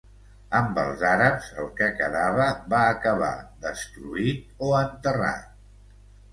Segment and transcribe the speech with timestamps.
[0.59, 3.31] Amb els àrabs el que quedava va acabar
[3.69, 5.49] destruït o enterrat.